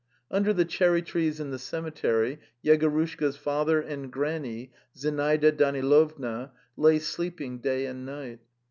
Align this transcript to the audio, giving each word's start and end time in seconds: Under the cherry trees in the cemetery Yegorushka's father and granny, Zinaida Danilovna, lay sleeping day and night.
Under 0.31 0.51
the 0.51 0.65
cherry 0.65 1.03
trees 1.03 1.39
in 1.39 1.51
the 1.51 1.59
cemetery 1.59 2.39
Yegorushka's 2.65 3.37
father 3.37 3.79
and 3.79 4.11
granny, 4.11 4.71
Zinaida 4.97 5.51
Danilovna, 5.51 6.53
lay 6.75 6.97
sleeping 6.97 7.59
day 7.59 7.85
and 7.85 8.03
night. 8.03 8.39